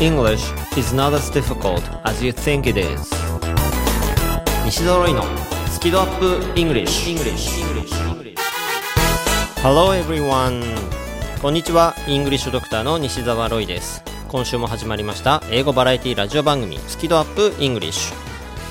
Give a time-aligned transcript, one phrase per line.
[0.00, 3.10] English is not as difficult as you think it is
[4.64, 5.24] 西澤ロイの
[5.72, 7.48] スキドアップ English, English.
[9.60, 10.62] Hello everyone
[11.42, 18.27] こんにちはイングリッシュドクターの西澤ロイです今週も始まりました英語バラエティラジオ番組スキドアップ English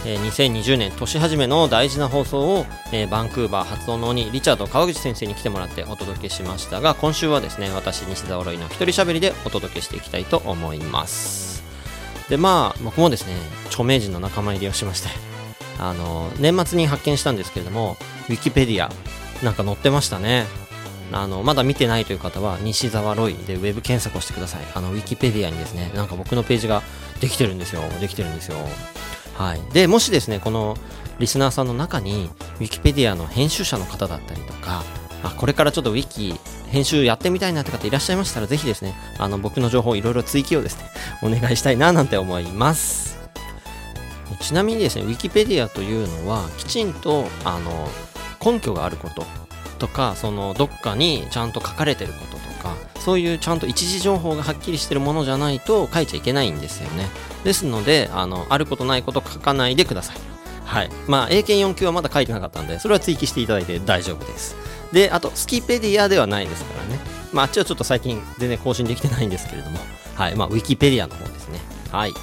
[0.10, 11.62] え、2020年年始めの大事な放送を、えー、バンクーバー発音の鬼リチャード川口先生に来てもらってお届けしましたが今週はですね私西澤ロイの一人喋りでお届けしていきたいと思います。
[12.30, 13.34] でまあ僕もですね
[13.66, 15.10] 著名人の仲間入りをしまして
[15.78, 17.98] あの年末に発見したんですけれども
[18.30, 18.90] ウィキペディア
[19.44, 20.46] なんか載ってましたね。
[21.12, 24.62] あのまだ見てないという方は西澤ロイでウェブ検索をしてください。
[24.74, 26.82] あのウィキペディアにですねなんか僕のページが
[27.20, 27.82] できてるんですよ。
[28.00, 28.58] できてるんですよ。
[29.38, 30.76] はい、でもしですねこの
[31.20, 34.84] リスナーさんの中にウィキペディアの編集者の方だったりとか
[35.24, 36.36] あこれからちょっとウィキ
[36.70, 40.86] 編集やってみたいなって方いらっしゃいましたらぜひですねあの僕の情報いろいろ追記をですね
[41.24, 43.18] お願いしたいななんて思います。
[44.42, 47.90] ちなみにですねウィキペディアというのはきちんとあの
[48.44, 49.26] 根拠があること
[49.80, 52.76] とかそのどっかにちゃんと書かれてることとか
[53.08, 57.08] そういうちゃんと一時情報がはっきりしてるものじゃないと書いちゃいけないんですよね。
[57.46, 60.18] ですのであのあることないこと書かないでください。
[60.66, 60.90] はい。
[61.08, 64.58] まあ英検4級はまだ書いてなかったんでそれは追記していただいて大丈夫です。
[64.92, 67.00] であとスキペディアではないですからね。
[67.32, 69.80] まああっちはちょっと最近全然更新できてないんですけれども。
[70.16, 70.36] はい。
[70.36, 71.62] まあウィキペディアの方ですね。
[71.94, 72.14] はい。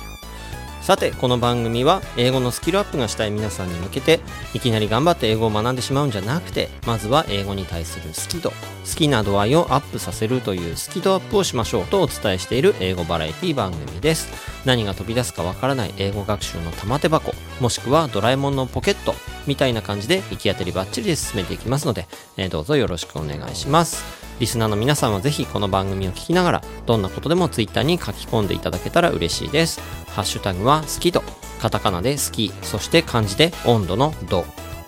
[0.85, 4.21] さてこの番組は英語のスキルアップがしたい皆さんに向けて
[4.53, 8.57] いきなり頑張って英語を学んでしまうんじゃなくてまずは英語に対する好き度好
[8.95, 14.29] きな度合いをアップさせるというスキドアップをしましょうとお伝えしている英語バラエティ番組です。
[14.67, 19.15] 何が飛び出すかわからない英語学習の玉手箱もしくはドラえもんのポケット
[19.47, 24.24] みたいな感じで行き当たりばっちりで進めていきますので、えー、どうぞよろしくお願いします。
[24.41, 29.81] リスナーの皆さんはぜひこの番組を聞きながらどんなことでもツイッターに書き込んでいただけたら嬉しいです。
[30.09, 31.23] ハッシュタグは好きと
[31.61, 34.43] カタカナで好きそして漢字で温度の度。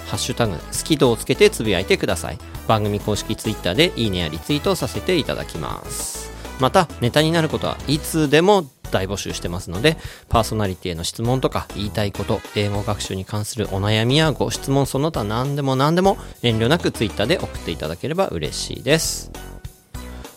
[0.07, 2.39] ハッシュタグ好き度をつけてつぶやいてください。
[2.67, 6.31] 番組公式ツイッターでいいねやリツイートをさせていただきます。
[6.61, 9.97] またネタになることはいつでも大募集してますので
[10.29, 19.31] パーソナリティへの質問とか言いたいこと英語学習に関するお悩みやご質問その他何でも何でも遠慮なく Twitter で送っていただければ嬉しいです。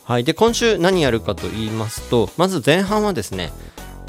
[0.03, 3.51] はいで今週何やるかと言いますとまず前半はですね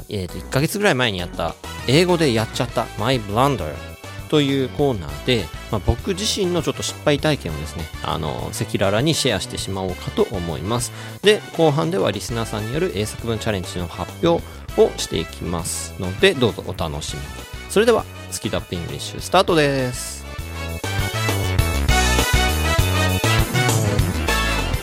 [0.08, 1.54] えー、と1ヶ月ぐらい前にやった
[1.86, 3.89] 英語でやっちゃった My Blunder
[4.30, 10.92] というコーナーで、まあ、僕自身のちょっと失敗体験をですね、あの、赤裸々にシェアしてしまおうかと思います。
[11.22, 14.42] で、後半ではリスナーさんによる英作文チャレンジの発表
[14.80, 17.26] をしていきますので、どうぞお楽しみに。
[17.68, 20.24] それでは、スキドアップイングリッシュスタートです。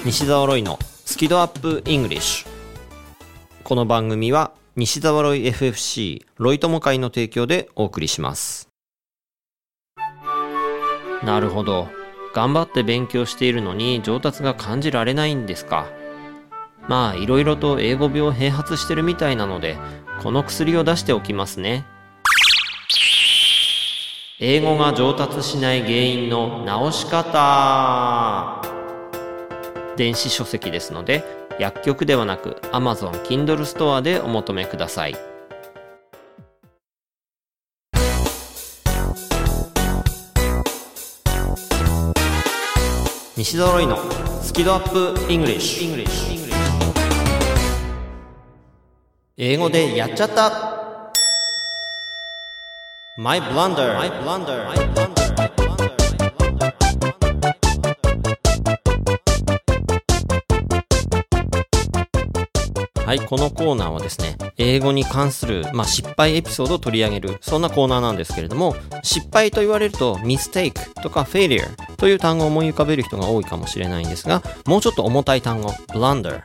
[0.03, 2.47] 西澤ロイのスキドアップイングリッシュ。
[3.63, 8.66] この番組は西澤ロイ FFC ロイ友会の提供でお送りします。
[11.23, 11.89] なるほど。
[12.33, 15.87] 頑張って勉強しているのに上達が感じられないんですか。
[16.87, 19.77] まあ、いろいろと英語病併発してるみたいなので、
[20.21, 21.85] この薬を出しておきますね。
[24.39, 28.61] 英語が上達しない原因の直し方
[29.95, 31.23] 電子書籍ですので
[31.59, 35.15] 薬局ではなく Amazon Kindle ストアでお求めください
[43.37, 43.97] 西揃いの
[44.41, 46.07] スキドアップイングリッシュ
[49.37, 51.11] 英語でやっちゃった
[53.15, 55.16] My blunder, my blunder, my blunder.
[63.07, 76.41] はい、このコーナーはですね、英語に関する、まあ、失敗エピソードを取り上げる、そんなコーナーなんですけれども、失敗と言われると、mistake とか failure という単語を思い浮かべる人が多いかもしれないんですが、もうちょっと重たい単語、blunder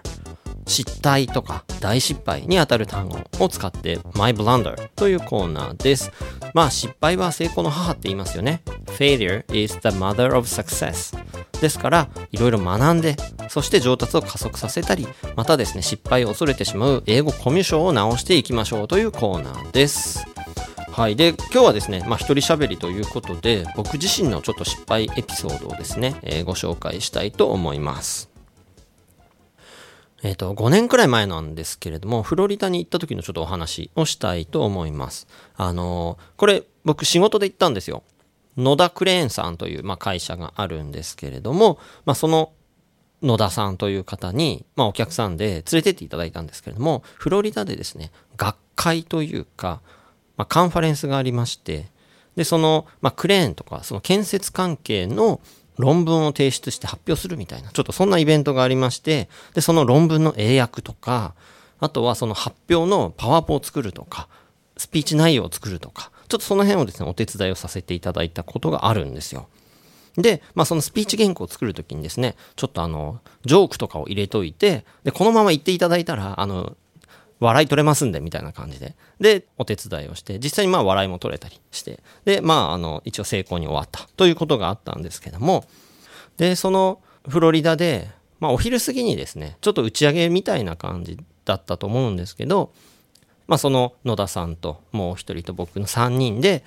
[0.67, 6.13] 失態とか大失敗にあたる単語を使って My Blunder というコーナーです。
[6.55, 8.63] まあ失敗は成功の母って言いますよね。
[8.87, 11.17] Failure is the mother of success
[11.61, 13.17] ですからいろいろ学んで
[13.49, 20.27] そして上達を加速させたりまたですね失敗を恐れてしまう英語コミュ障を直していきましょうというコーナーです。
[20.93, 21.17] はい。
[21.17, 28.32] で、今日はですね、まあ、一人喋りということで、僕自身のちょっと失敗エピソードをですね、えー、ご紹介したいと思います。
[30.23, 35.27] えっ、ー、と、5年くらい前なんですけれども、フロリダに行った時のちょっとお話をしたいと思います。
[35.57, 38.05] あのー、これ僕仕事で行ったんですよ。
[38.57, 42.53] 野田クレーンさんという、まあ、会社があるんですけれども、まあ、その
[43.23, 49.81] 野田さんという方に、まあお客さんで連れてっていただいたんですけれども、フロリダでですね、学会というか、
[50.37, 51.87] まあカンファレンスがありまして、
[52.35, 55.41] で、その、まあクレーンとか、その建設関係の
[55.79, 61.35] 論文を提出して発表するみたいな、ちょっとそんなイベントがありまして、で、その論文の英訳とか、
[61.81, 64.29] あとはその発表のパワーポを作るとか、
[64.77, 69.49] スピーチ内容を作るとか、ちょっとその辺をですね、お手伝いをさせていただいたことがあるんですよ。
[70.17, 76.77] で、まあそのスピーチ原稿を作るときにですね、ちょっとあの、ジョークとかを入れといて、で、このまま言っていただいたら、あの、
[77.43, 78.95] 笑い取れますんで、みたいな感じで。
[79.21, 85.65] で、お手伝いをして、実際にまあ笑いも取れたりして、で、まああの、一応成功に終わったということがあったんですけども、
[86.37, 88.11] で、そのフロリダで、
[88.41, 92.73] まあお昼過ぎにですね、ちょっと打ち上げみたいな感じだったと思うんですけど、
[93.47, 96.65] まあその野田さんともう一人と僕の3人で、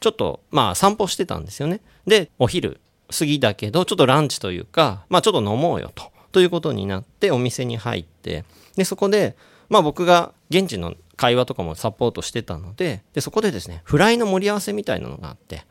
[0.00, 1.80] ちょっとまあ散歩してたんですよね。
[2.06, 6.12] で、お昼過ぎだけど、ちょっとランチというか、まあちょっと飲もうよと。
[6.30, 8.44] ということになってお店に入って、
[8.76, 9.36] で、そこで、
[9.68, 15.64] まあ僕が現地の会話とかもサポートしてたので、で、そこでですね、フライの盛り合わせみたいなのがあって、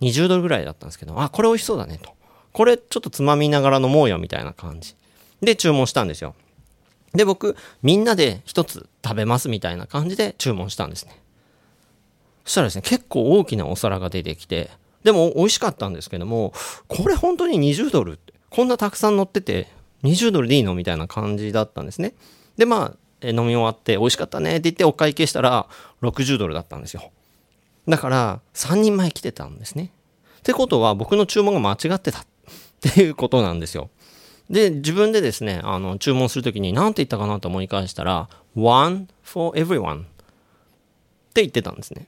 [0.00, 2.10] 20ドルぐらいだったんですけど、あ、これ美味しそうだねと。
[2.52, 4.94] これちょっとつまみながら飲もうよみたいな感じ。
[5.40, 6.34] で、注文したんですよ。
[7.14, 11.20] で、僕、みんなで一つ食べますみたいな感じで注文したんですね。
[12.44, 14.70] そしたらですね、結構大きなお皿が出てきて、
[15.04, 16.52] でも美味しかったんですけども、
[16.88, 19.68] これ本当に20ドルって、こんなたくさん乗ってて、
[20.02, 22.14] 20ドルでいいのみたいな感じだったんですね。
[22.56, 25.66] で、まあ、飲み終わって美味しかったねって言ってお会計したら
[26.02, 27.10] 60ドルだったんですよ。
[27.88, 29.90] だから3人前来てたんですね。
[30.38, 32.22] ってことは僕の注文が間違ってたっ
[32.80, 33.90] ていうことなんですよ。
[34.50, 40.04] で、自分でですね、あの、注文するときに何て言ったかなと思い返したら、one for everyone っ
[41.34, 42.06] て言ってたんですね。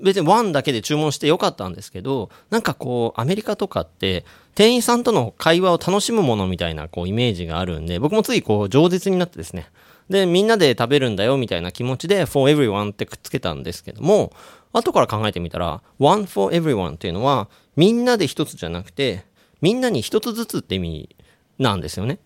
[0.00, 4.24] 別にワンだけで注文してよかったんですけど、なんかこう、アメリカとかって、
[4.54, 9.66] 店員さんとの会話を楽しむものみたいなこうイメージがあるんで、僕もついこう、饒舌になってですね。
[10.08, 14.32] で、みんなで食べるんだよみたいな気持ちで、for everyone ってくっつけたんですけども、
[14.72, 19.24] 後から考えてみたら、one for everyone っていうのは、みんなで一つじゃなくて、
[19.60, 21.16] みんなに一つずつって意味
[21.58, 22.20] なんですよね。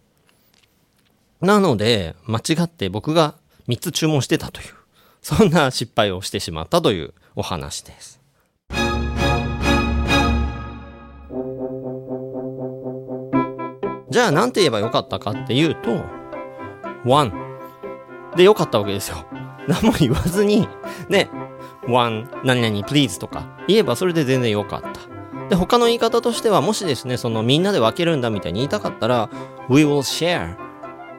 [1.41, 3.35] なので、間違って僕が
[3.69, 4.67] 3つ注文してたという、
[5.23, 8.21] そんな失敗をしてしまったというお話です。
[14.11, 16.05] じゃあ何て言えばよかったかっていうと、
[17.07, 17.33] one
[18.37, 19.25] でよかったわけですよ。
[19.67, 20.69] 何も言わずに、
[21.09, 21.31] ね、
[21.89, 25.49] one 何々 please とか言えばそれで全然よかった。
[25.49, 29.31] で、他の言い方としては、もしですね、そのみんなで分けるんだみたいに言いたかったら、
[29.69, 30.57] we will share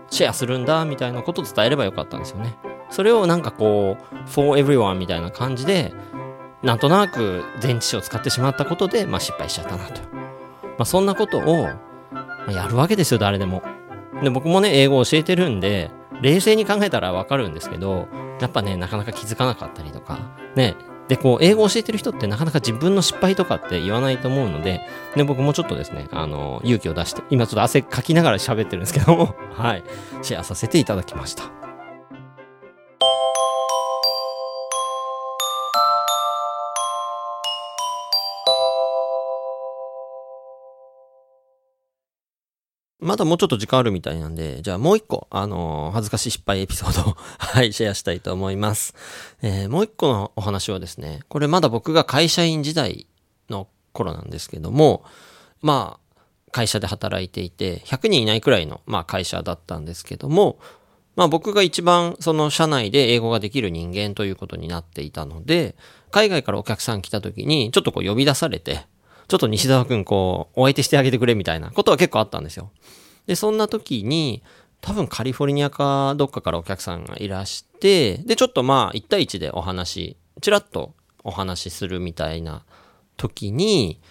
[0.09, 2.55] シェアするんだみたいなことを伝えればよかったんですよね。
[2.93, 5.93] それをなんかこう、for everyone みたいな感じで、
[6.61, 10.01] なんとなく前置詞を使ってしまったことで、まあ失敗しちゃったなと。
[10.03, 11.69] まあそんなことを、
[12.51, 13.63] やるわけですよ、誰でも。
[14.21, 15.89] で、僕もね、英語を教えてるんで、
[16.21, 18.07] 冷静に考えたらわかるんですけど、
[18.39, 20.19] やっぱね、なかなか気づかなかったりとか、
[20.55, 20.75] ね、
[21.07, 24.81] で、こう、英語を教えてる人ってなかなか自分の失敗とかって言わないと思うので、
[25.15, 29.83] で、僕もちょっとですね、あの、勇気を出して、今ちょっと汗かきながら喋ってるんですけども、はい、
[30.21, 31.62] シェアさせていただきました。
[43.03, 48.95] まだもうちょっと時間あるみたいなんで、じゃあもう一個、あのー、恥ずかしい失敗エピソードを はい、シェアしたいと思います。
[49.41, 53.07] えー、もう一個のお話はですね、これまだ僕が会社員時代
[53.49, 55.03] の頃なんですけども、
[55.61, 60.59] まあ、会社で働いていて、100人いないくらいの、まあ、会社だったんですけども、
[61.15, 65.75] まあ僕が一番その社内で英語ができる人間ということになっていたので、
[66.11, 68.85] 海外からお客さん来た時にちょっとこう呼び出されて、
[69.27, 72.71] ちょっと西澤くんこう、お相手してあげてくれみたいなことは結構あったんですよ。
[73.25, 74.43] で、そんな時に、
[74.81, 82.65] 多分カリフォルニアかどっかからお客さんがいらして、で、ちょっとまあ、1対1でお話、ちらっとお話しするみたいな
[83.15, 84.01] 時に、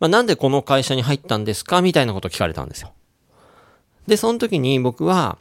[0.00, 2.92] まあ、なんでこの会社に入ったんですかみたいなこと聞かれたんですよ。
[4.06, 5.38] で、その時に僕は、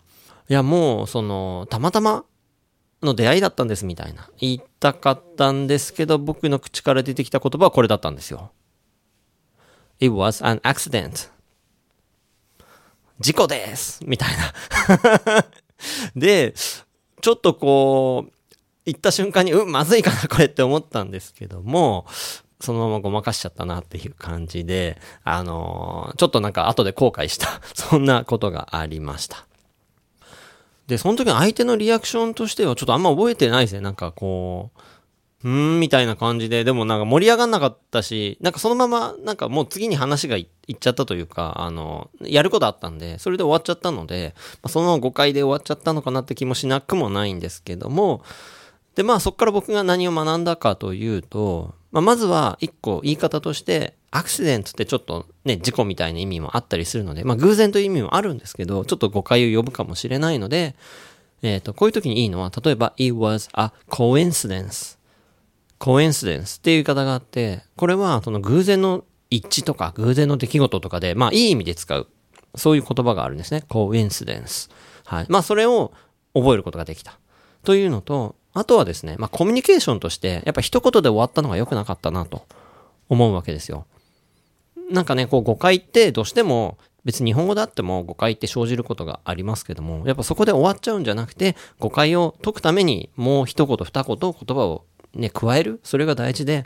[0.50, 2.26] いや、もう、その、たまたま
[3.02, 4.30] の出会いだったんですみたいな。
[4.40, 8.52] 言いたかったんですけど、僕の口から出てきた言葉はこれだったんですよ。
[10.00, 11.30] It was an accident.
[13.20, 15.46] 事故ですみたいな
[16.16, 16.54] で、
[17.22, 18.32] ちょっとこう、
[18.86, 22.06] 言った瞬間に、うん、まずいかな、これって思ったんですけども、
[22.60, 29.46] そのままごまかしちゃったなっていう感じで、あのー、ちょっとなんか後で後悔した そんなことがありました。
[30.88, 33.82] で、その時の相手のリアクションとしてはちょっとあんま覚えてないですね。
[33.82, 34.80] なんかこう、
[35.44, 48.24] うーん、みたいな感じで、でもなんか盛り上がんなかったし、なんかそのまま、なんかもう次に話がいいっちゃったというか、あの、やることあったんで、それで終わっちゃったので、まあ、その誤解で終わっちゃったのかなって気もしなくもないんですけども、
[48.96, 60.76] で、まあそこから僕が何を学んだかというと、まあ、まずは一個言い方として、アクシデントってちょっとね、事故みたいな意味もあったりするので、まあ偶然という意味もあるんですけど、ちょっと誤解を呼ぶかもしれないので、
[61.44, 64.97] えっ、ー、と、こういう時にいいのは、例えば、it was a coincidence。
[65.80, 72.08] Coincidence っていう言い方があって、これはその偶然の一致とか偶然の出来事とかで、まあいい意味で使う。
[72.56, 73.64] そういう言葉があるんですね。
[73.70, 74.72] coincidence。
[75.06, 75.26] はい。
[75.30, 75.92] まあそれを
[76.34, 77.20] 覚えることができた。
[77.64, 82.48] というのと、あとはですね、まあコミュニケーションとして、やっぱ一言で終わったのが良くなかったなと
[83.10, 83.86] 思うわけですよ。
[84.90, 95.80] なんかね、こう誤解ってどうしても別に日本語であっても誤解って生じることがありますけども、やっぱそこで終わっちゃうんじゃなくて、誤解を解くためにもう一言二言言葉をね、加える？
[95.84, 96.66] それが大事で、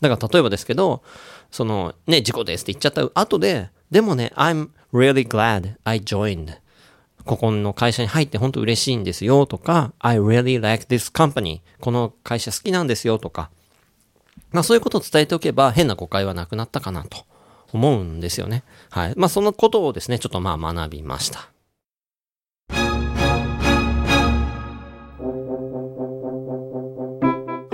[0.00, 1.02] だから例えばですけど、
[1.50, 6.58] そのね、事故ですって言っちゃった後で、でもね、I'm really glad I joined.
[7.24, 11.60] ここの会社に入って本当嬉しいんですよとか、I really like this company.
[11.80, 13.50] この会社好きなんですよとか、
[14.50, 17.24] まあそういうことを伝えておけば変な誤解はなくなったかなと。
[17.74, 18.64] 思うんですよね。
[18.90, 19.14] はい。
[19.16, 21.48] まあ、そのことをですね、ちょっとまあ学びました。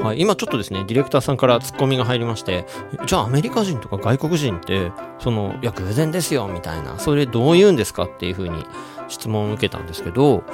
[0.03, 2.67] はい、今ちょっとですね、ディレクターさんからツッコミが入りまして、
[3.07, 8.65] じゃあアメリカ人とか外国人って、その、いや、偶然ですよ、みたいな、それどう言うんですかっていうふうに
[9.09, 10.45] 質問を受けたんですけど、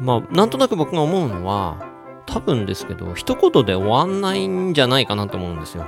[0.00, 1.84] まあ、なんとなく僕が思うのは、
[2.26, 5.86] 多分ですけど、一言で終わんないんじゃないかなと思うんですよ。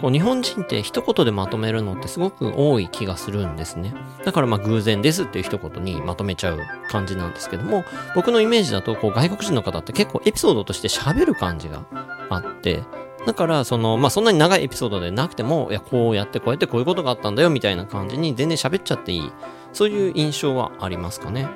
[0.00, 3.94] こう日本人って一言でまとめるのってすごく多い気がするんですね。
[4.24, 6.58] だからまあ偶然ですっていう一言にまとめちゃう
[6.88, 7.84] 感じなんですけども、
[8.14, 11.84] 僕のイメージだとこう外国人の方って結構エピソードとして喋る感じが
[12.30, 12.82] あって、
[13.26, 19.32] だから、その、まあ、そんなに長いエピソードでなくても、いや、こうやってこうやってこういうことがあったんだよ、みたいな感じに全然喋っちゃっていい。
[19.72, 21.48] そういう印象はありますかね。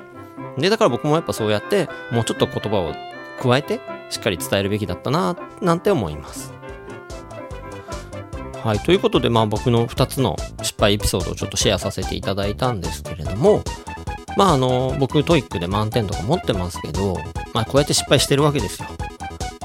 [0.57, 2.93] で、だから僕もやっぱそうやって、もうちょっと言葉を
[3.39, 6.58] 加えて、しっかり伝えるべきだったな、なんて思います。
[8.63, 8.79] はい。
[8.79, 13.63] ということで、まあ僕の2つの失敗エピソードをちょっとシェアさせていただいたんですけれども、
[14.37, 17.17] まああの、僕 TOEIC で満点とか持ってますけど、
[17.53, 18.89] まあこうやって失敗してるわけですよ。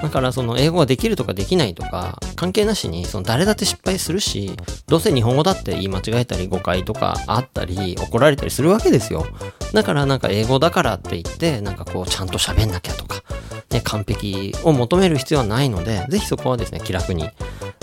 [0.04, 4.54] だからその英語ができるとかできないとか関係なしにその誰だって失敗するし
[4.87, 9.26] どうせ日本語だって言い間違えたり誤解とかあったり怒られたりするわけですよ。
[9.73, 13.23] だからなんか英語だからって言ってなんかこうちゃんと喋んなきゃとか
[13.70, 17.30] ね完璧を求める必要はないのでぜひそこはですね気楽に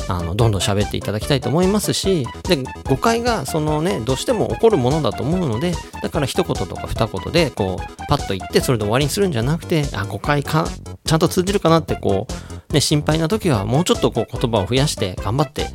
[0.07, 2.57] あのどんどん喋っていただきたいと思いますしで
[2.89, 10.65] 誤解がそのねどうしても起こるものだと思うのでだから一言とか二言でこうパッと言ってそれで終わりにするんじゃなくてあ誤解か
[11.11, 12.25] ちゃんと通じるかなってこ
[12.69, 15.65] う、ね、心配な時はもうちょっとこう言葉を増やして頑張って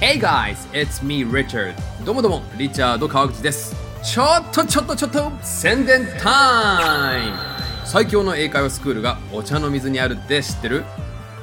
[0.00, 1.74] Hey guys, it's me Richard.
[2.04, 3.74] どうもどうもリチャード川口です。
[4.02, 7.36] ちょっとちょっとちょっと宣伝タイム。
[7.84, 10.84] 最強の英会話スクールがお茶の水にあるって知ってる？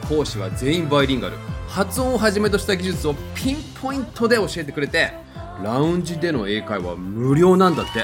[0.09, 1.37] 講師は全員バイリンガル
[1.67, 5.11] 発音をはじめとした技術をピンポイントで教えてくれて
[5.63, 8.03] ラウンジでの英会話無料なんだって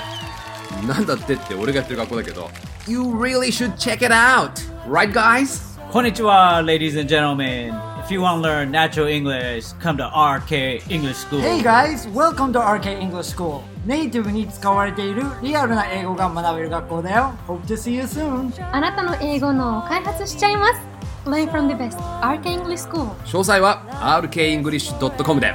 [0.87, 2.51] なんだってって俺がやってる学校だけど
[2.87, 4.51] You really should check it out!
[4.87, 5.79] Right guys?
[5.91, 7.73] こんにちは ladies and gentlemen
[8.05, 11.41] If you want to learn natural English, come to RK English School.
[11.41, 13.61] Hey guys, welcome to RK English School.
[13.87, 17.33] ネイティブに使われているリアルな英語が学べる学校だよ。
[17.47, 18.51] Hope to see you soon.
[18.71, 20.94] あなたの英語の開発しちゃいます。
[21.25, 21.97] Learn from the best.
[22.21, 23.07] RK English School.
[23.25, 23.81] 詳細は
[24.21, 25.53] rkenglish.com で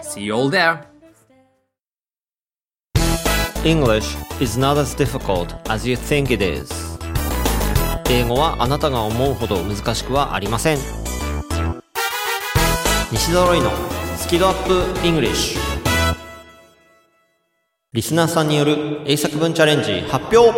[0.02, 0.94] See you all there.
[3.64, 6.70] English is not as difficult as you think it is
[8.10, 10.78] 英語はあなたが思うほど難しくはありません
[13.10, 13.70] 西澤ロイの
[14.18, 15.73] スキドアップ English
[17.94, 20.52] リスナーさんによる英作文チャレンジ発表。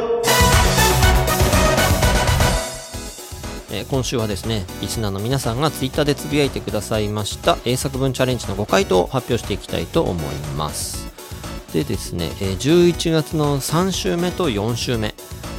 [3.71, 11.13] え今週はですねリスナーの皆さんがツイッターでつぶやいてくださいました英作文チャレンジの5回答を発表していきたいと思います。
[11.75, 15.15] でですね、えー11月の3週目と4週目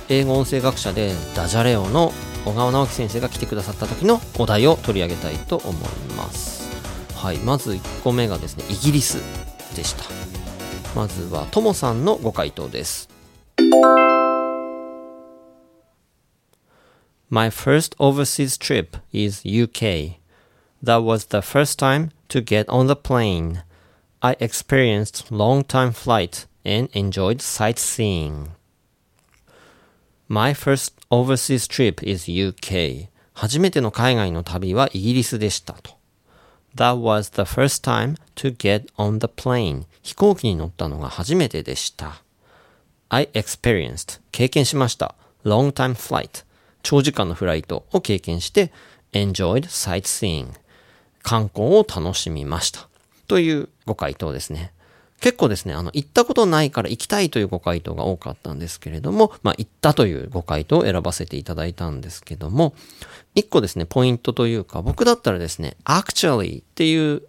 [0.09, 2.11] 英語音声学者でダジャレ王の
[2.45, 5.75] 小川直樹先生が来てくださった時のお題を取り上げたいと思い
[6.17, 6.71] ます。
[7.15, 9.21] はいまず1個目がですねイギリス
[9.75, 10.36] でした。
[10.96, 13.08] まずはともさんのご回答です
[17.30, 20.16] My first overseas trip is UK.
[20.82, 23.62] That was the first time to get on the plane.
[24.20, 28.48] I experienced long time flight and enjoyed sightseeing.
[30.28, 33.08] My first overseas trip is UK.
[33.32, 35.95] 初めての海外の旅はイギリスでしたと。
[36.77, 39.85] That was the first time to get on the plane.
[40.03, 42.21] 飛行機に乗ったのが初めてでした。
[43.09, 45.15] I experienced 経験しました。
[45.43, 46.45] long time flight
[46.83, 48.71] 長時間のフライトを経験して
[49.11, 50.51] enjoyed sightseeing
[51.23, 52.87] 観光を楽しみました。
[53.27, 54.71] というご回答ですね。
[55.19, 62.75] 結構ですね、あの、行ったことないから行きたいというご回答が多かったんですけれども、まあ、行ったというご回答を選ばせていただいたんですけども、
[63.33, 67.23] 一個ですね、ポイントというか、僕だったらですね、actually っていう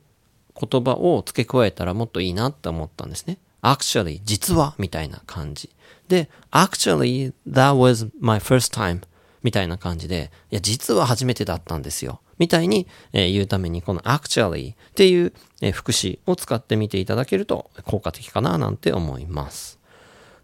[0.58, 3.38] 言葉を付け加えたらもっといいなって思ったんですね。
[3.62, 5.70] actually 実はみたいな感じ。
[6.08, 9.02] で、actually that was my first time
[9.42, 12.20] みたいな感じで、いや、実は初めてだったんですよ。
[12.38, 19.78] みたいに、え言うために、この actually っていう、え副詞を使ってみていただけると効果的かななんて思います。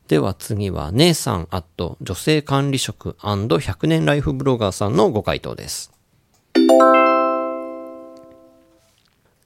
[0.08, 5.90] では次は、姉さんアット女性管理職 &100 年ライフブロガーさんのご回答です。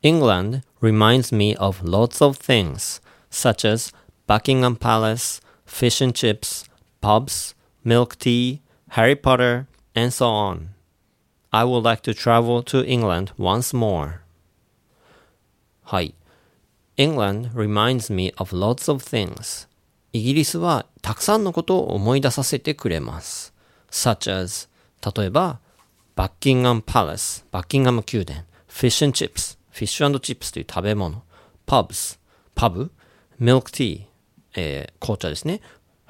[0.02, 3.00] England reminds me of lots of things,
[3.30, 3.92] such as
[4.26, 6.64] Buckingham Palace, fish and chips,
[7.00, 10.77] pubs, milk tea, Harry Potter, and so on.
[11.50, 14.18] I would like to travel to England once more.
[15.82, 16.14] はい。
[16.96, 19.68] England reminds me of lots of things.
[20.12, 23.54] イギリスはたくさんのことを思い出させてくれます。
[23.90, 24.68] such as
[25.16, 25.60] 例えば、
[26.16, 31.22] バッキンガムパレス、バッキンガム宮殿、fish and chips、フィッシュチップスという食べ物、
[31.66, 32.18] pubs、
[32.54, 32.90] パブ、
[33.40, 34.06] milk tea、
[34.56, 35.60] えー紅茶ですね、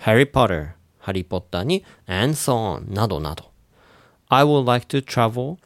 [0.00, 3.50] Harry Potter、ハリー・ポッターに、and so on などなど。
[4.28, 5.56] I would like to travel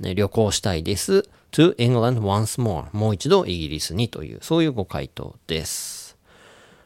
[0.00, 1.28] ね、旅行したいです。
[1.52, 6.16] to England once more もう一度イギリスにという、そういうご回答です。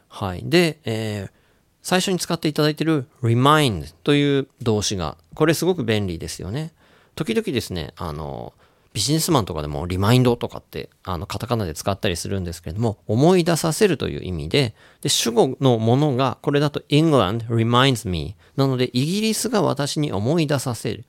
[0.07, 0.43] はい。
[0.45, 1.41] で、えー
[1.83, 6.73] 最初に使っていただいている remind という動詞が、これすごく便利ですよね。
[7.15, 8.53] 時々ですね、あの、
[8.93, 21.05] ビジネスマンとかでもリマインドとかって、あの、カタカナで使ったりするんですけれども、思い出させるという意味で、で、主語のものが、これだと England reminds me なので、イギリスが私に思い出させる。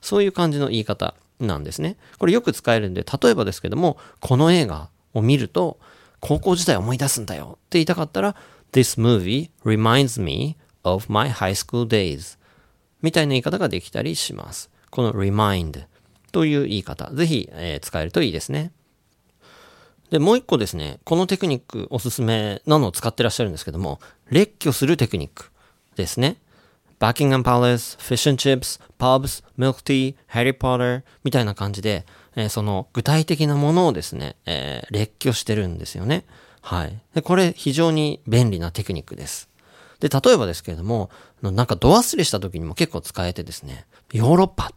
[0.00, 1.96] そういう感じの言い方なんですね。
[2.18, 5.78] これよく使えるんで、例えばですけども、この映画を見ると、
[6.20, 8.34] 高校時代思い出すんだよって言いたかったら、
[8.72, 12.38] This movie reminds me of my high school days
[13.02, 14.70] みたいな言い方ができたりします。
[14.90, 15.84] この remind
[16.30, 18.72] という言い方、ぜひ、えー使えるといいですね。
[20.10, 25.50] で、もう一個ですね、このテクニックおすすめなのを使ってらっしゃるんですけども、列挙するテクニック
[25.96, 26.36] ですね。
[26.98, 32.04] Buckingham Palace, Fish and Chips, Pubs, Milk Tea, Harry Potter みたいな感じで、
[32.36, 36.24] えーその具体的なものをですね、えー列挙してるんですよね。
[36.60, 36.98] はい。
[37.14, 39.48] で、これ非常に便利なテクニックです。
[40.00, 41.10] で、例えばですけれども、
[41.42, 44.72] なんか度忘れした時にも結構使えてですね、ヨーロッパ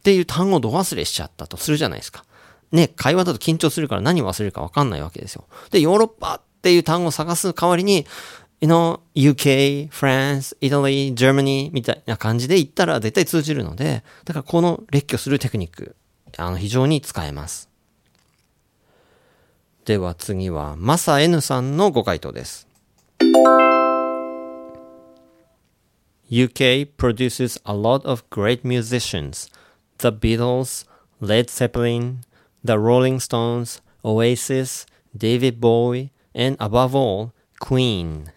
[0.00, 2.24] っていう単語を度忘れしちゃったとするじゃないですか。
[2.72, 5.44] ね、会話だと緊張するから何忘れるかわかんないわけですよ。
[5.70, 8.06] で、ヨーロッパっていう単語を探す代わりに、
[8.62, 15.96] you know, UK, France, Italy, Germany みたいな感じで言ったら絶対通じるので、だからこの列挙するテクニック、
[16.38, 17.68] あの、非常に使えます。
[19.84, 22.66] では次は、マサ N さんのご回答です。
[26.30, 29.50] UK produces a lot of great musicians.
[29.99, 30.85] The Beatles,
[31.19, 32.23] Led Zeppelin,
[32.63, 38.31] The Rolling Stones, Oasis, David Bowie, and above all, Queen.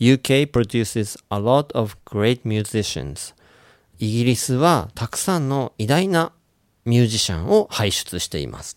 [0.00, 3.34] UK produces a lot of great musicians.
[3.98, 6.32] イギリスはたくさんの偉大な
[6.84, 8.76] ミュージシャンを輩出しています。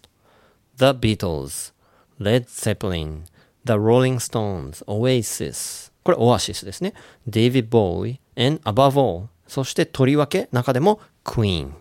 [0.77, 1.73] The Beatles,
[2.19, 3.23] Led Zeppelin,
[3.65, 6.93] The Rolling Stones, Oasis これオアシスですね。
[7.27, 11.72] David Bowie and above all そしてとりわけ中でも Queen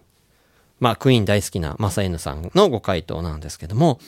[0.80, 4.00] まあクイーン大好きなマサエヌさんのご回答なんですけども、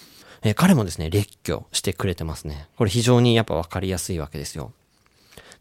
[0.43, 2.67] えー彼もですね、列挙してくれてますね。
[2.77, 4.73] これ非常にやっぱわかりやすいわけですよ。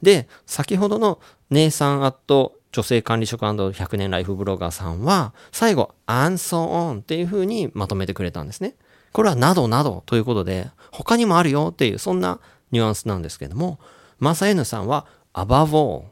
[0.03, 8.75] で、先ほどの姉さんアット女性管理職 &100 年ライフブロガーさんは、最後、and so on っていう風にまとめてくれたんですね。
[9.13, 12.41] これはなどなどということで、他にもあるよっていう、そんな
[12.73, 13.79] ニュアンスなんですけども、
[14.19, 16.05] マサエヌさんは above all,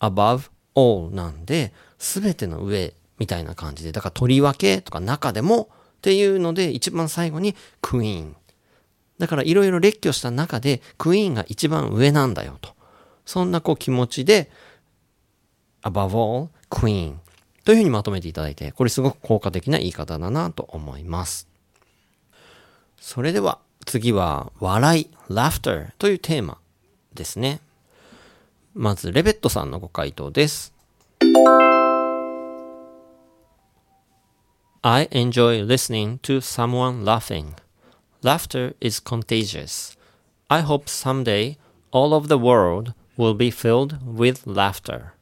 [0.00, 8.36] above all なんで、すべての上みたいな感じで、だからとりわけとか中でもっていうので、一番最後にクイーン。
[9.18, 12.70] だからいろいろ列挙した中で、クイーンが一番上なんだよと。
[13.26, 14.50] そんなこう気持ちで、
[15.82, 17.16] above all, queen
[17.64, 21.46] というふうにまとめていただいて、これすごく効果的な言い方だなと思います。
[22.98, 26.58] それでは次は笑い、laughter というテーマ
[27.14, 27.60] ですね。
[28.74, 30.72] まずレベットさんのご回答です。
[34.82, 37.54] I enjoy listening to someone laughing.
[38.22, 39.98] Laughter is contagious.
[40.48, 41.58] I hope someday
[41.90, 45.14] all of the world will be filled with laughter.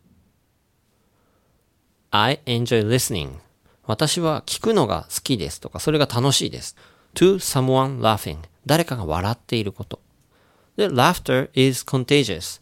[2.10, 3.38] I enjoy listening.
[3.86, 6.76] 私は聞くのが好きですとか、それが楽しいです。
[7.14, 8.40] to someone laughing.
[8.66, 10.00] 誰かが笑っていること。
[10.76, 12.60] で、laughter is contagious.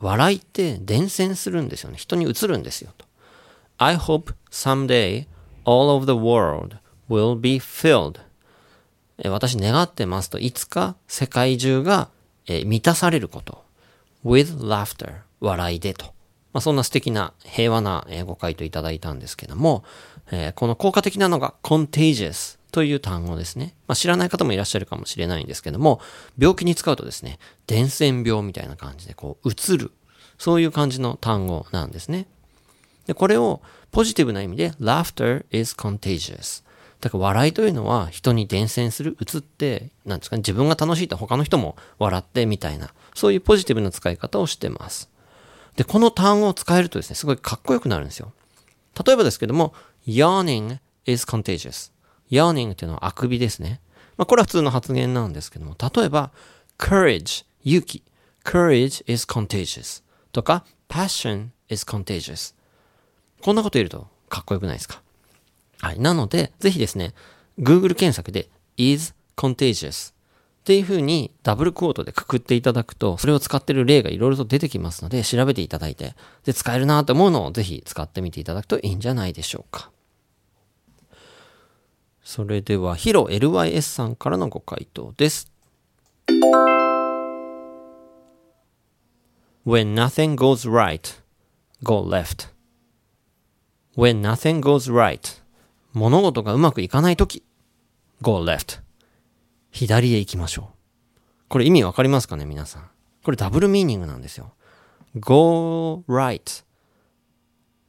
[0.00, 1.96] 笑いって伝染するんですよね。
[1.98, 3.04] 人に移るんですよと。
[3.78, 5.26] I hope someday
[5.64, 6.76] all of the world
[7.08, 8.20] will be filled.
[9.28, 12.08] 私願ってますと、いつか世界中が、
[12.46, 13.62] 満たされること。
[14.24, 15.20] with laughter.
[15.40, 16.06] 笑いでと。
[16.52, 19.84] まあ、そんな素敵な平和なご回答いただいたんですけども、
[20.32, 23.74] えこの効果的なのが contagious という単語ですね。
[23.86, 26.00] まあ、知らない方もいらっしゃるかもしれないんですけども、
[26.38, 29.92] 病気に使うとですね、伝染病みたいな感じでこう、移る。
[30.38, 32.26] そういう感じの単語なんですね。
[33.06, 36.62] で、これをポジティブな意味で laughter is contagious。
[37.00, 45.10] だから笑いというのは人に伝染する、移って、なんですかね、自分が楽しいと他の人も笑ってみたいな、そういうポジティブな使い方をしてます。
[45.76, 48.32] で、この単語を使えるとですね、すごいかっこよくなるんですよ。
[49.04, 49.72] 例えばですけども、
[50.06, 51.90] yawning is contagious。
[52.30, 53.80] Yawning っていうのはあくびですね。
[54.16, 56.30] まあ、これは普通の発言なんですけども、例えば、
[56.78, 58.02] courage、勇気。
[58.44, 60.02] courage is contagious。
[60.32, 62.54] とか、passion is contagious。
[63.42, 65.02] こんなこと言えるとかっこよくないですか？
[65.80, 65.98] はい。
[65.98, 67.14] なので、ぜひですね、
[67.58, 70.14] Google 検索で is contagious っ
[70.64, 76.14] ていう風にダブルクォートでくくっていただくと、それを使ってる例がいろいろと出てきますので、調べていただいて、
[76.44, 79.90] で、使えるなと思うのをぜひ使ってみていただくといいんじゃないでしょうか。
[82.30, 85.50] それでは、ヒロ LYS さんからのご回答です。
[89.66, 91.20] When nothing goes right,
[91.82, 92.50] go left.
[93.96, 95.42] When nothing goes right,
[95.92, 97.42] 物事がうまくいかないとき、
[98.22, 98.80] go left.
[99.72, 100.74] 左へ行きましょう。
[101.48, 102.88] これ意味わかりますかね皆さん。
[103.24, 104.52] これダブルミーニングなんですよ。
[105.18, 106.64] go right っ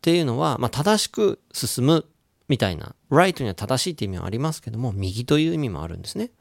[0.01, 2.05] ていうのは、まあ、正しく進む
[2.51, 2.95] みたいな。
[3.09, 6.31] right には正しいって意味はありますけども、右という意味もあるんですね。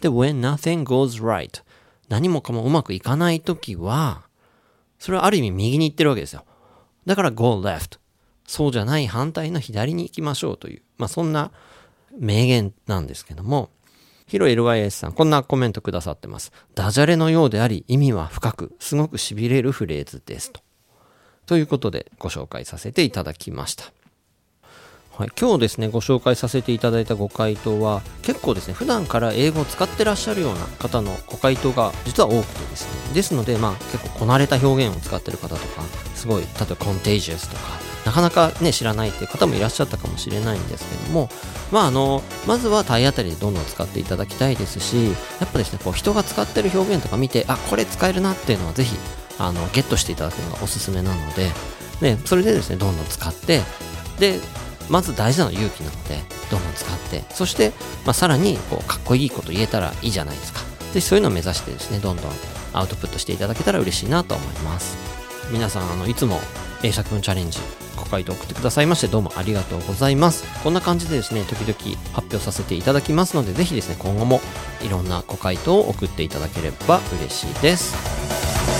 [0.00, 1.62] で、when nothing goes right
[2.08, 4.22] 何もかもうまくいかないときは、
[4.98, 6.44] それはある意味右に行ってるわけですよ。
[7.06, 8.00] だから go left。
[8.48, 11.52] そうじゃない反対の左に行きましょうという、まあそんな
[12.18, 13.70] 名言なんですけども、
[14.26, 16.50] ヒロ LYS さん、こんなコメントくださってます。
[16.74, 20.62] ダジャレのようであり、意味は深く、すごく痺れるフレーズですと。
[21.46, 23.92] ということで、ご紹介させていただきました。
[25.20, 35.82] はい、今日ですね、ご紹介させていただいたご回答は、結構ですね、普段から英語を使ってらっしゃるような方のご回答が実は多くてですね、ですので、まあ結構こなれた表現を使ってる方とか、
[36.14, 37.62] すごい、例えば contagious とか、
[38.06, 41.28] なかなかね、知らないっていう方もいらっしゃったかもしれないんですけども、
[41.70, 45.12] まああの、まずは体当たりでどんどん使っていただきたいですし、や
[45.44, 48.96] っぱですね、こう人が使ってる表現とか見て、あ、これ使えるなっていうのはぜひ、
[49.38, 51.50] あの、ゲットしていただくのがおすすめなので、
[52.00, 53.60] ね、それでですね、どんどん使って、
[54.18, 54.40] で、
[54.90, 56.18] まず大事なのは勇気なので、
[56.50, 57.72] どんどん使って、そして、
[58.04, 60.60] まあ、さらに、こう、かっこいいこと言えたらいいじゃないですか。
[60.92, 62.30] で、そういうのを目指してですね、どんどん
[62.72, 64.96] アウトプットしていただけたら嬉しいなと思います。
[65.52, 66.40] 皆さん、あの、いつも
[66.82, 67.60] 英作文チャレンジ、
[67.96, 70.44] ご回答送ってくださいまして、どうもありがとうございます。
[70.64, 71.72] こんな感じでですね、時々
[72.12, 74.40] 発表させていただきますので、ぜひですね、今後も
[74.82, 78.79] いろんなご回答を送っていただければ嬉しいです。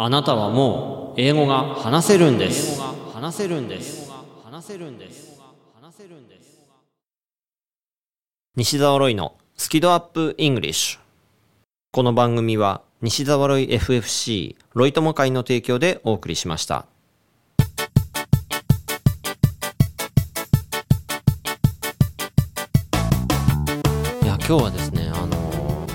[0.00, 2.80] あなたはもう英語が話せるんです。
[3.12, 4.08] 話せるんです
[4.44, 5.40] 話せるんです。
[5.74, 6.64] 話せるんです。
[8.54, 11.00] 西澤ロイのスキドアップイングリッシュ。
[11.90, 16.86] この番組は西澤ロイ FFC ロイ友会の提供でお送りしました。
[24.22, 24.97] いや今日はですねあのー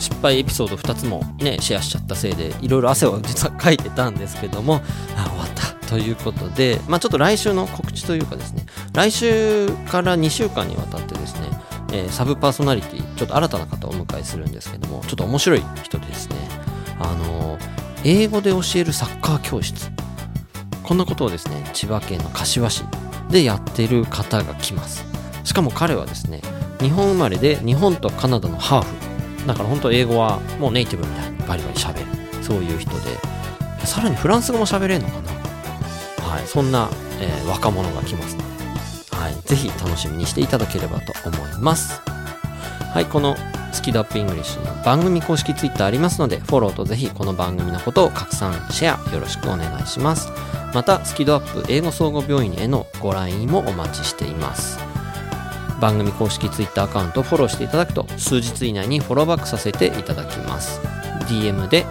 [0.04, 4.82] 失敗エピソード2つもねシェアしちゃったせいでいろいろ汗を実はかいてたんですけども
[5.16, 5.74] あ終わった。
[5.88, 11.50] ということでまあちょっと来週の告知というかですね来週から2週間にわたってですね、
[11.92, 16.36] えーサブパーソナリティちょっと新たな方をお迎えするんですけどもちょっと面白い人でですね。
[17.00, 19.90] あのー英語で教えるサッカー教室。
[20.84, 22.84] こんなことをですね千葉県の柏市
[23.30, 25.06] でやってる方が来ます。
[25.46, 26.42] しかも彼はですね
[26.82, 29.03] 日本生まれで日本とカナダのハーフ。
[29.46, 32.44] だから本当英語はもうネイティブみたいにバリバリ喋る。
[32.44, 33.18] そういう人で。
[33.86, 35.32] さらにフランス語も喋れるのかな。
[36.26, 36.48] はい。
[36.48, 38.36] そんな、えー若者が来ます。
[38.36, 42.02] ので、はい、ぜひ楽しみにしていただければと思います。
[42.94, 43.06] はい。
[43.06, 43.36] この
[43.74, 50.32] スキドアップイングリッシュの番組公式ツイッターありますのでフォローとぜひこの番組のことを拡散シェアよろしくお願いします。
[50.74, 54.93] またスキドアップ英語総合病院へのご来院もお待ちしています。
[55.84, 60.80] 番組公式 Twitter アカウントをフォローしていただくと数日以内にフォローバックさせていただきます。
[61.28, 61.86] DM で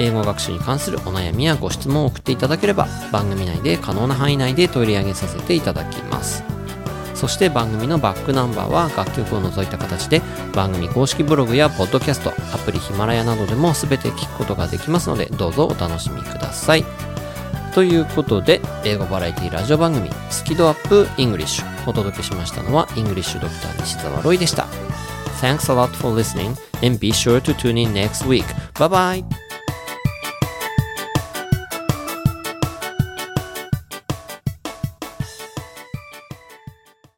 [0.00, 6.42] 英語学習に関するお悩みやご質問を送っていただければ番組内で可能な範囲内で取り上げさせていただきます。
[7.14, 10.20] そして番組のバックナンバーは楽曲を除いた形で
[10.52, 16.84] 番組公式ブログやポッドキャストアプリヒマラヤなどでも全て聞くことができますのでどうぞお楽しみください。
[17.78, 24.64] ということで英語バラエティラジオ番組スキ度 UP English お届けしましたのは English Doctor 西澤ロイでした
[25.40, 28.44] Thanks a lot for listening and be sure to tune in next week.
[28.74, 28.88] Bye
[29.22, 29.47] bye!